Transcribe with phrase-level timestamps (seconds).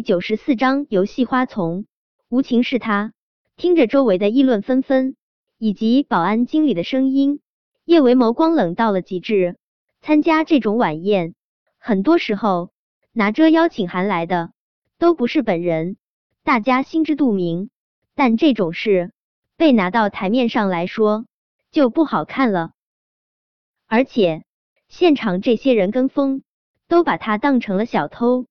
[0.00, 1.84] 第九十四章游戏花丛。
[2.30, 3.12] 无情是他，
[3.58, 5.14] 听着周围的议论纷纷，
[5.58, 7.40] 以及保安经理的声音，
[7.84, 9.58] 叶维眸光冷到了极致。
[10.00, 11.34] 参加这种晚宴，
[11.76, 12.70] 很多时候
[13.12, 14.52] 拿着邀请函来的
[14.96, 15.98] 都不是本人，
[16.44, 17.68] 大家心知肚明。
[18.14, 19.12] 但这种事
[19.58, 21.26] 被拿到台面上来说，
[21.70, 22.70] 就不好看了。
[23.86, 24.44] 而且
[24.88, 26.42] 现场这些人跟风，
[26.88, 28.46] 都把他当成了小偷。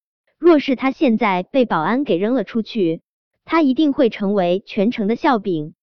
[0.50, 3.04] 若是他现在被保安给扔了出去，
[3.46, 5.76] 他一定会成为全城的笑柄。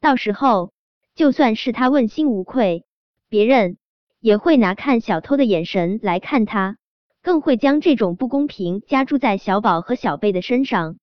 [0.00, 0.72] 到时候，
[1.14, 2.84] 就算是他问心无愧，
[3.28, 3.78] 别人
[4.18, 6.76] 也会拿看小偷的眼神来看他，
[7.22, 10.96] 更会将这种不公平加注在小宝和小贝的身上。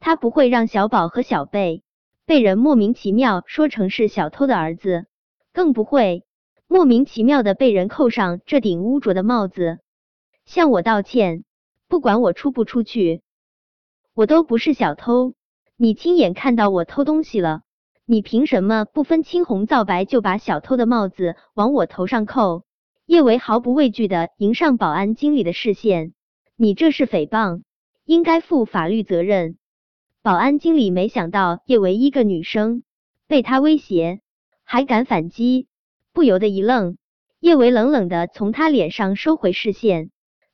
[0.00, 1.82] 他不会让小宝和小贝
[2.24, 5.04] 被人莫名其妙说成是小偷的儿子，
[5.52, 6.24] 更不会
[6.66, 9.80] 莫名其妙的被人扣上这顶污浊的帽子。
[10.46, 11.44] 向我道歉。
[11.88, 13.22] 不管我出不出去，
[14.12, 15.34] 我都不是小偷。
[15.76, 17.62] 你亲眼看到我偷东西了，
[18.04, 22.64] 你凭什么不分青红皂白就把小偷的帽子往我头上扣？
[23.06, 26.12] 叶维毫不畏惧的迎上保安经理的视线，
[26.56, 27.62] 你这是诽谤，
[28.04, 29.56] 应该负法律责任。
[30.20, 32.82] 保安经理没想到叶维一个女生
[33.26, 34.20] 被他威胁，
[34.62, 35.68] 还敢反击，
[36.12, 36.98] 不由得一愣。
[37.40, 40.10] 叶维冷冷的从他脸上收回视线。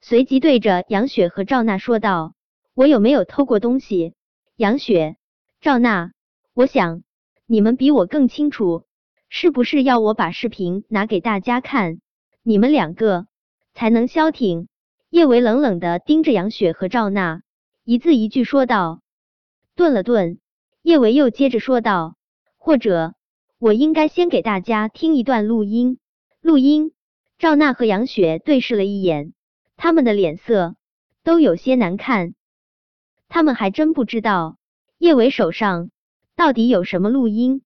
[0.07, 2.35] 随即对着杨雪和赵娜说道
[2.77, 4.13] ：“我有没有偷过东西？”
[4.55, 5.17] 杨雪、
[5.63, 6.13] 赵娜，
[6.53, 7.05] 我想
[7.47, 8.85] 你们比我更清楚，
[9.31, 12.03] 是不是要我把视频拿给大家看，
[12.43, 13.27] 你们两个
[13.73, 14.69] 才能消停？
[15.09, 17.41] 叶维冷冷的盯着杨雪和赵娜，
[17.83, 19.01] 一字一句说道。
[19.75, 20.39] 顿了顿，
[20.83, 22.17] 叶维又接着说道
[22.61, 23.15] ：“或者
[23.59, 25.99] 我应该先给大家听一段录音。”
[26.43, 26.93] 录音。
[27.39, 29.33] 赵娜和杨雪对视了一眼。
[29.77, 30.77] 他们的脸色
[31.23, 32.35] 都有些难看，
[33.29, 34.57] 他们还真不知道
[34.99, 35.91] 叶伟手上
[36.37, 37.63] 到底有什么录音。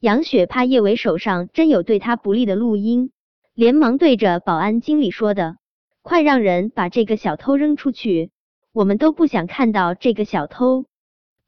[0.00, 3.10] 杨雪怕叶伟手上真有对他不利的录音，
[3.54, 5.56] 连忙对着保安经理说的
[6.02, 8.30] ：“快让人把这个小偷扔出去，
[8.72, 10.84] 我们都不想看到这个小偷。”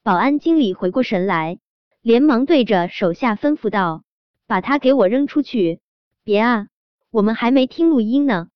[0.03, 1.61] 保安经理回过神来，
[2.03, 4.03] 连忙对着手下吩咐道
[4.49, 5.81] ：“把他给我扔出去！
[6.25, 6.67] 别啊，
[7.13, 8.49] 我们还没听录音呢。”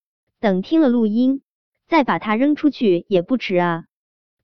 [0.45, 1.41] 等听了录音，
[1.87, 3.85] 再把他扔出去也不迟啊！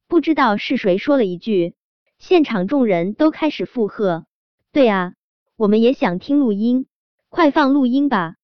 [0.09, 1.75] 不知道是谁说了一句，
[2.17, 4.25] 现场众人都开始附和。
[4.73, 5.13] 对啊，
[5.57, 6.87] 我们也想听录音，
[7.29, 8.37] 快放录音吧！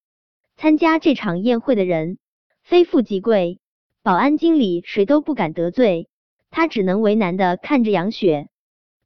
[0.59, 2.19] 参加这场宴会的人
[2.63, 3.59] 非富即贵，
[4.03, 6.11] 保安经理谁都不敢得罪，
[6.51, 8.51] 他只能为难的看着杨雪。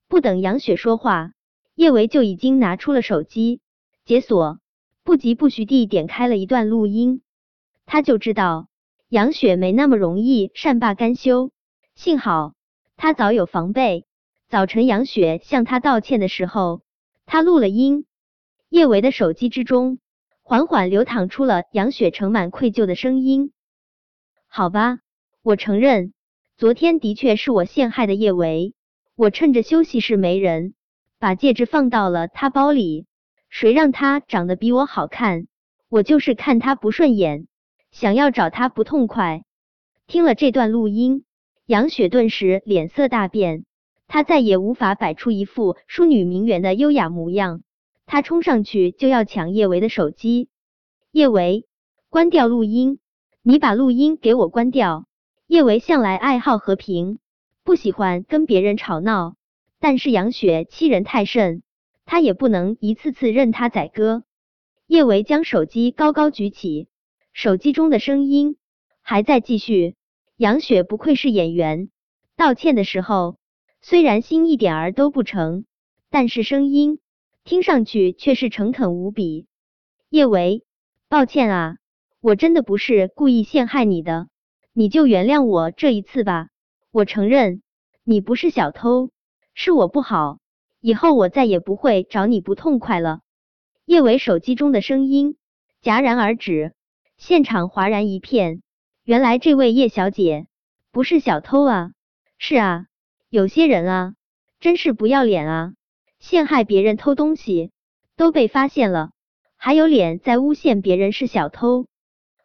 [0.09, 1.35] 不等杨雪说话，
[1.77, 3.61] 叶维就已经拿出了手机，
[4.05, 4.59] 解锁，
[5.05, 7.23] 不疾不徐地点开了一段录音。
[7.93, 8.69] 他就知道
[9.09, 11.51] 杨雪没那么容易善罢甘休，
[11.97, 12.55] 幸好
[12.97, 14.07] 他早有防备。
[14.49, 16.83] 早晨杨雪向他道歉的时候，
[17.27, 18.07] 他录了音。
[18.69, 19.99] 叶维的手机之中
[20.41, 23.51] 缓缓流淌出了杨雪盛满愧疚的声音
[24.47, 25.01] ：“好吧，
[25.43, 26.13] 我承认，
[26.57, 28.73] 昨天的确是我陷害的叶维。
[29.17, 30.75] 我趁着休息室没人，
[31.19, 33.07] 把戒指放到了他包里。
[33.49, 35.49] 谁让他长得比我好看，
[35.89, 37.49] 我就是看他不顺眼。”
[37.91, 39.45] 想要找他不痛快。
[40.07, 41.25] 听了这段录音，
[41.67, 43.65] 杨雪顿时脸色大变，
[44.09, 47.63] 她再也无法摆出一副淑女名媛的优雅模样。
[48.07, 50.49] 她冲上去就要抢叶维的手机。
[51.13, 51.67] 叶维，
[52.09, 52.99] 关掉录音！
[53.43, 55.07] 你把录音给我关掉！
[55.47, 57.19] 叶维向来爱好和平，
[57.65, 59.35] 不喜欢跟别人吵闹，
[59.81, 61.63] 但是杨雪欺人太甚，
[62.05, 64.23] 他也不能一次次任他宰割。
[64.87, 66.89] 叶维将手机高高举起。
[67.33, 68.57] 手机中的声音
[69.03, 69.95] 还在继续。
[70.37, 71.91] 杨雪不愧是演员，
[72.35, 73.37] 道歉的时候
[73.83, 75.67] 虽然心一点儿都不诚，
[76.09, 76.99] 但是声音
[77.45, 79.47] 听上去却是诚恳无比。
[80.09, 80.65] 叶维，
[81.09, 81.77] 抱歉啊，
[82.21, 84.29] 我真的不是故意陷害你的，
[84.73, 86.49] 你就原谅我这一次吧。
[86.91, 87.63] 我承认
[88.03, 89.11] 你不是小偷，
[89.53, 90.39] 是我不好，
[90.81, 93.21] 以后我再也不会找你不痛快了。
[93.85, 95.37] 叶维手机中的声音
[95.83, 96.73] 戛然而止。
[97.21, 98.63] 现场哗然一片，
[99.05, 100.47] 原来这位叶小姐
[100.91, 101.91] 不是小偷啊！
[102.39, 102.87] 是啊，
[103.29, 104.15] 有些人啊，
[104.59, 105.75] 真是不要脸啊！
[106.19, 107.73] 陷害别人偷东西
[108.17, 109.11] 都被发现了，
[109.59, 111.89] 还有脸再诬陷别人是小偷，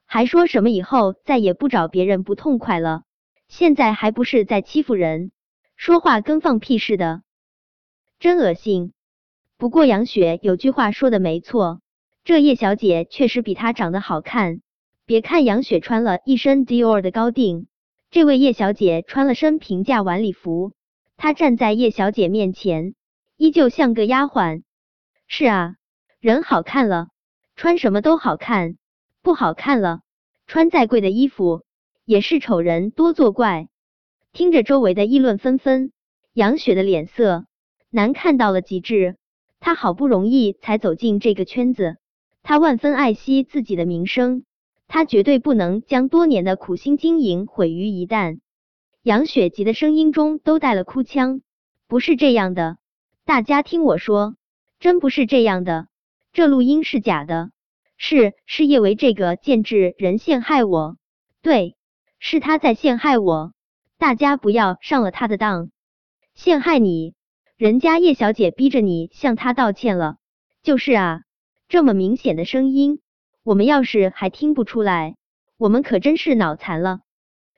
[0.06, 3.04] 还说什么以后再也不找别人不痛快了？
[3.48, 5.32] 现在还不是在欺负人？
[5.78, 7.22] 说话跟放屁似的，
[8.20, 8.92] 真恶心！
[9.56, 11.80] 不过杨雪有句话说的没错，
[12.26, 14.60] 这叶小姐确实比她长得好看。
[15.08, 17.68] 别看杨雪穿了一身 Dior 的高定，
[18.10, 20.72] 这位叶小姐穿了身平价晚礼服，
[21.16, 22.96] 她站在叶小姐面前，
[23.38, 24.64] 依旧像个丫鬟。
[25.28, 25.76] 是啊，
[26.20, 27.10] 人好看了，
[27.56, 28.78] 穿什么都好看；
[29.22, 30.00] 不好看了，
[30.48, 31.62] 穿再贵的衣服
[32.04, 33.68] 也是丑人多作怪。
[34.34, 35.92] 听着周围的议论纷纷，
[36.34, 37.46] 杨雪的脸色
[37.92, 39.18] 难看到了极致。
[39.60, 41.98] 她好不容易才走进这个圈子，
[42.42, 44.44] 她万分爱惜自己的名声。
[44.88, 48.40] 他绝对不能将多年的苦心经营毁于一旦。
[49.04, 51.42] 杨雪吉的声音中都带了哭腔，
[51.88, 52.78] 不是这样的，
[53.24, 54.36] 大家听我说，
[54.80, 55.88] 真不是这样的，
[56.34, 57.52] 这录音是假的，
[57.98, 60.98] 是是叶维这个贱质人陷害我，
[61.42, 61.76] 对，
[62.20, 63.54] 是他在陷害我，
[63.98, 65.70] 大家不要上了他的当。
[66.34, 67.14] 陷害你？
[67.58, 70.18] 人家叶小姐逼着你向他道歉了。
[70.64, 71.22] 就是啊，
[71.70, 73.00] 这么明显的声音。
[73.46, 75.18] 我们要是还听不出来，
[75.56, 77.02] 我们可真是脑残了。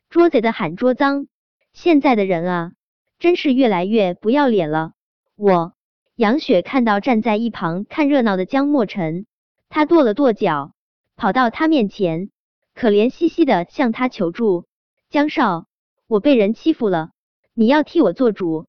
[0.09, 1.27] 捉贼的喊捉赃，
[1.71, 2.71] 现在的人啊，
[3.19, 4.91] 真是越来越不要脸了。
[5.37, 5.71] 我
[6.17, 9.27] 杨雪看到站在一旁看热闹的江墨尘，
[9.69, 10.73] 他跺了跺脚，
[11.15, 12.31] 跑到他面前，
[12.75, 14.65] 可怜兮兮的向他求助
[15.09, 15.67] ：“江少，
[16.05, 17.11] 我被人欺负了，
[17.53, 18.67] 你要替我做主。”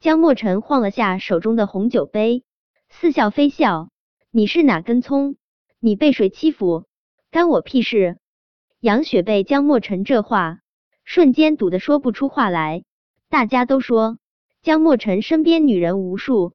[0.00, 2.44] 江墨尘晃了下手中的红酒杯，
[2.88, 3.90] 似笑非笑
[4.32, 5.36] ：“你是哪根葱？”
[5.86, 6.86] 你被谁欺负，
[7.30, 8.18] 干我屁事！
[8.80, 10.58] 杨雪被江墨尘这话
[11.04, 12.82] 瞬间堵得说不出话来。
[13.28, 14.18] 大家都说
[14.62, 16.54] 江墨尘身边女人无数，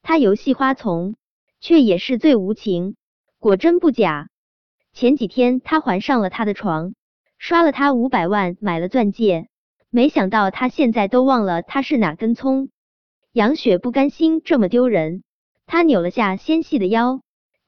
[0.00, 1.16] 他游戏花丛，
[1.60, 2.96] 却也是最无情。
[3.38, 4.30] 果真不假，
[4.94, 6.94] 前几天他还上了他的床，
[7.36, 9.48] 刷了他五百万，买了钻戒。
[9.90, 12.70] 没想到他现在都忘了他是哪根葱。
[13.32, 15.24] 杨雪不甘心这么丢人，
[15.66, 17.20] 她扭了下纤细的腰。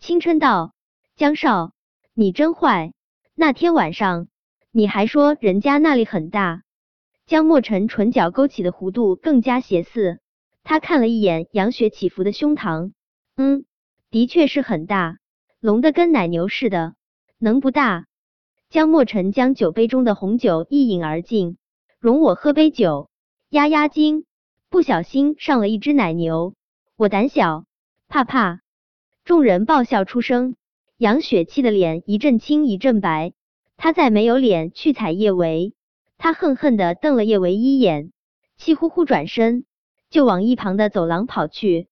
[0.02, 0.74] 青春道
[1.14, 1.74] ：“江少，
[2.12, 2.92] 你真坏！
[3.36, 4.26] 那天晚上
[4.72, 6.64] 你还说人家那里很大。”
[7.24, 10.18] 江墨尘唇角勾起的弧度更加邪肆，
[10.64, 12.90] 他看了一眼杨雪起伏的胸膛，
[13.36, 13.64] 嗯，
[14.10, 15.18] 的确是很大，
[15.60, 16.96] 隆的跟奶牛似的，
[17.38, 18.06] 能不大？
[18.70, 21.58] 江墨尘将酒杯中的红酒一饮而尽，
[22.00, 23.08] 容我喝杯酒
[23.50, 24.24] 压压惊。
[24.68, 26.54] 不小心上了一只奶牛，
[26.96, 27.66] 我胆小，
[28.08, 28.61] 怕怕。
[29.24, 30.56] 众人爆笑出声，
[30.96, 33.32] 杨雪气的脸一阵青一阵白，
[33.76, 35.74] 她再没有脸去踩叶维，
[36.18, 38.10] 她恨恨的瞪了叶维一眼，
[38.56, 39.64] 气呼呼转身
[40.10, 41.86] 就往一旁的走廊跑去。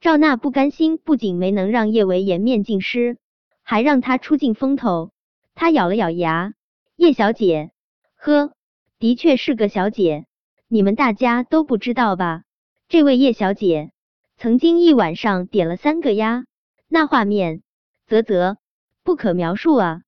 [0.00, 3.18] 赵娜不甘心，不仅没能让叶维颜面尽失，
[3.62, 5.10] 还让他出尽风头。
[5.56, 6.54] 她咬了咬牙，
[6.94, 7.72] 叶小姐，
[8.14, 8.52] 呵，
[9.00, 10.24] 的确是个小姐，
[10.68, 12.44] 你们大家都不知道吧？
[12.88, 13.90] 这位叶小姐
[14.36, 16.44] 曾经一晚上点了三个鸭。
[16.92, 17.62] 那画面，
[18.08, 18.56] 啧啧，
[19.04, 20.02] 不可描述啊！